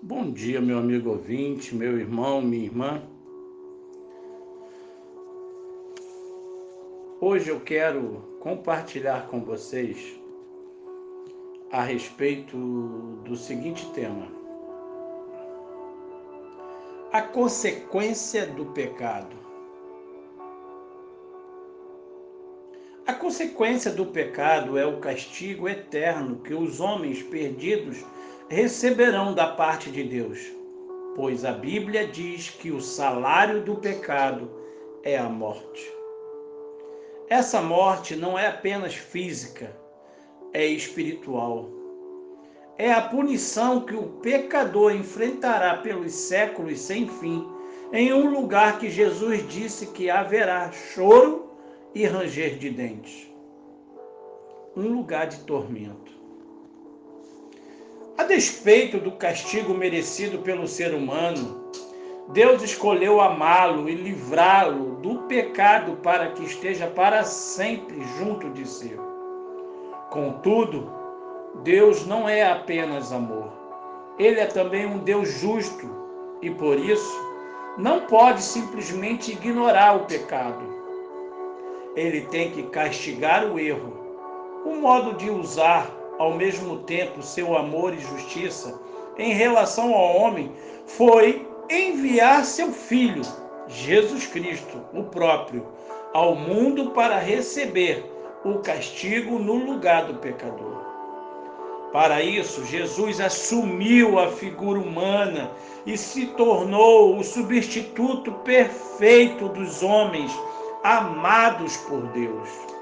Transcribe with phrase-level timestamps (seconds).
[0.00, 3.02] Bom dia, meu amigo ouvinte, meu irmão, minha irmã.
[7.20, 10.16] Hoje eu quero compartilhar com vocês
[11.72, 12.56] a respeito
[13.24, 14.28] do seguinte tema:
[17.12, 19.36] a consequência do pecado.
[23.04, 28.04] A consequência do pecado é o castigo eterno que os homens perdidos
[28.48, 30.38] receberão da parte de Deus,
[31.14, 34.50] pois a Bíblia diz que o salário do pecado
[35.02, 35.92] é a morte.
[37.28, 39.76] Essa morte não é apenas física,
[40.52, 41.68] é espiritual.
[42.78, 47.46] É a punição que o pecador enfrentará pelos séculos sem fim,
[47.92, 51.50] em um lugar que Jesus disse que haverá choro
[51.94, 53.28] e ranger de dentes
[54.78, 56.17] um lugar de tormento.
[58.18, 61.70] A despeito do castigo merecido pelo ser humano,
[62.30, 68.98] Deus escolheu amá-lo e livrá-lo do pecado para que esteja para sempre junto de si.
[70.10, 70.92] Contudo,
[71.62, 73.52] Deus não é apenas amor.
[74.18, 75.88] Ele é também um Deus justo
[76.42, 77.16] e por isso
[77.78, 80.64] não pode simplesmente ignorar o pecado.
[81.94, 83.96] Ele tem que castigar o erro.
[84.66, 88.78] O modo de usar ao mesmo tempo seu amor e justiça
[89.16, 90.52] em relação ao homem
[90.86, 93.22] foi enviar seu filho,
[93.66, 95.66] Jesus Cristo, o próprio,
[96.12, 98.04] ao mundo para receber
[98.44, 100.78] o castigo no lugar do pecador.
[101.92, 105.50] Para isso, Jesus assumiu a figura humana
[105.86, 110.30] e se tornou o substituto perfeito dos homens
[110.84, 112.77] amados por Deus.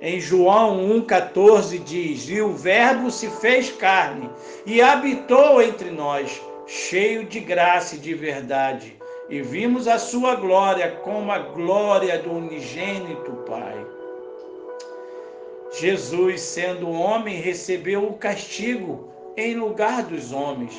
[0.00, 4.28] Em João 1,14 diz: E o Verbo se fez carne
[4.66, 8.94] e habitou entre nós, cheio de graça e de verdade,
[9.30, 13.86] e vimos a sua glória como a glória do unigênito Pai.
[15.80, 20.74] Jesus, sendo homem, recebeu o castigo em lugar dos homens.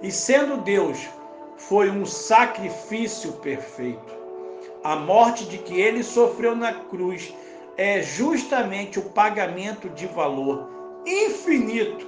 [0.00, 1.08] E sendo Deus,
[1.56, 4.20] foi um sacrifício perfeito.
[4.82, 7.34] A morte de que ele sofreu na cruz
[7.80, 10.68] é justamente o pagamento de valor
[11.06, 12.06] infinito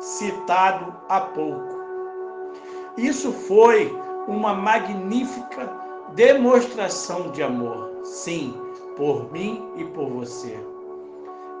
[0.00, 1.80] citado há pouco.
[2.98, 3.96] Isso foi
[4.26, 5.72] uma magnífica
[6.16, 8.52] demonstração de amor, sim,
[8.96, 10.58] por mim e por você.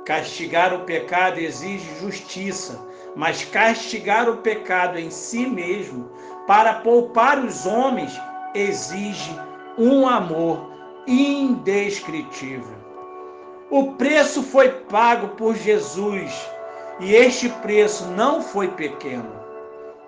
[0.04, 2.84] Castigar o pecado exige justiça,
[3.14, 6.10] mas castigar o pecado em si mesmo
[6.48, 8.12] para poupar os homens
[8.56, 9.30] exige
[9.78, 10.68] um amor
[11.06, 12.81] indescritível.
[13.72, 16.30] O preço foi pago por Jesus
[17.00, 19.32] e este preço não foi pequeno.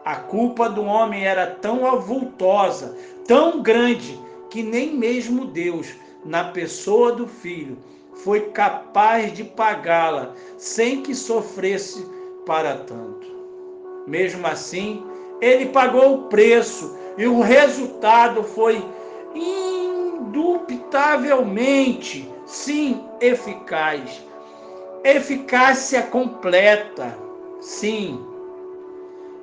[0.05, 2.95] A culpa do homem era tão avultosa,
[3.27, 4.21] tão grande,
[4.51, 5.95] que nem mesmo Deus,
[6.27, 7.79] na pessoa do filho,
[8.17, 12.07] foi capaz de pagá-la sem que sofresse
[12.45, 13.27] para tanto.
[14.07, 15.03] Mesmo assim,
[15.41, 18.85] ele pagou o preço e o resultado foi
[20.15, 24.23] indubitavelmente sim, eficaz.
[25.03, 27.19] Eficácia completa,
[27.61, 28.25] sim.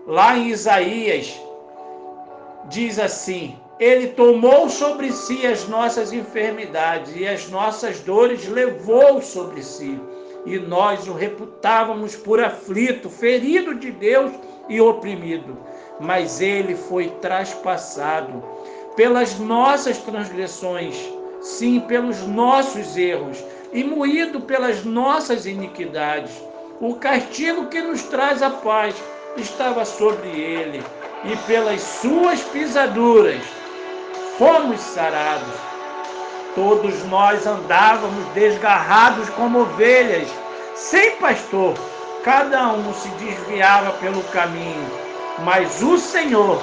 [0.08, 1.38] Lá em Isaías,
[2.70, 9.62] diz assim: Ele tomou sobre si as nossas enfermidades e as nossas dores levou sobre
[9.62, 10.00] si.
[10.44, 14.32] E nós o reputávamos por aflito, ferido de Deus
[14.68, 15.56] e oprimido.
[16.00, 18.44] Mas ele foi traspassado
[18.96, 20.96] pelas nossas transgressões
[21.42, 23.44] sim, pelos nossos erros
[23.74, 26.32] e moído pelas nossas iniquidades.
[26.80, 28.96] O castigo que nos traz a paz
[29.38, 30.84] estava sobre ele,
[31.24, 33.42] e pelas suas pisaduras
[34.38, 35.54] fomos sarados.
[36.56, 40.28] Todos nós andávamos desgarrados como ovelhas,
[40.76, 41.76] sem pastor,
[42.24, 44.92] cada um se desviava pelo caminho,
[45.46, 46.62] mas o Senhor,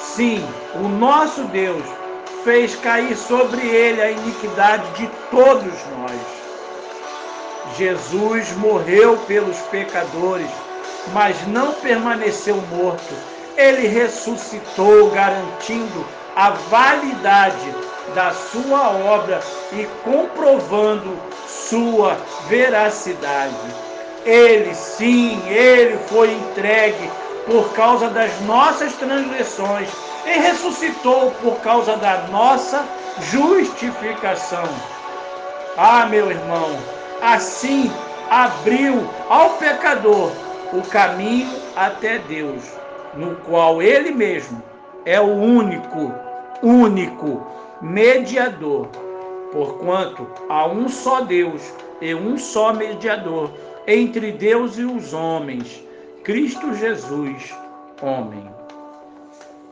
[0.00, 0.44] sim,
[0.74, 1.84] o nosso Deus,
[2.44, 6.20] fez cair sobre ele a iniquidade de todos nós.
[7.76, 10.50] Jesus morreu pelos pecadores,
[11.12, 13.14] mas não permaneceu morto.
[13.56, 17.74] Ele ressuscitou, garantindo a validade
[18.14, 19.40] da sua obra
[19.72, 22.16] e comprovando sua
[22.48, 23.54] veracidade.
[24.24, 27.10] Ele, sim, ele foi entregue
[27.50, 29.88] por causa das nossas transgressões
[30.24, 32.84] e ressuscitou por causa da nossa
[33.32, 34.62] justificação.
[35.76, 36.70] Ah, meu irmão,
[37.20, 37.90] assim
[38.30, 40.30] abriu ao pecador
[40.72, 42.62] o caminho até Deus,
[43.14, 44.62] no qual Ele mesmo
[45.04, 46.14] é o único,
[46.62, 47.44] único
[47.82, 48.86] mediador,
[49.50, 51.60] porquanto há um só Deus
[52.00, 53.50] e um só mediador
[53.88, 55.89] entre Deus e os homens,
[56.22, 57.54] Cristo Jesus,
[58.02, 58.50] homem.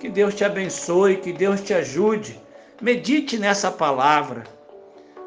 [0.01, 2.41] Que Deus te abençoe, que Deus te ajude.
[2.81, 4.45] Medite nessa palavra.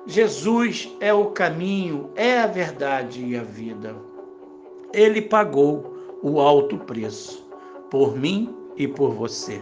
[0.07, 3.95] Jesus é o caminho, é a verdade e a vida.
[4.93, 7.47] Ele pagou o alto preço
[7.91, 9.61] por mim e por você.